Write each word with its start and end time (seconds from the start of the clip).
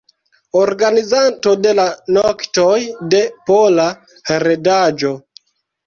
Organizanto 0.61 1.53
de 1.67 1.75
la 1.81 1.85
Noktoj 2.17 2.73
de 3.15 3.23
Pola 3.53 3.89
Heredaĵo. 4.35 5.19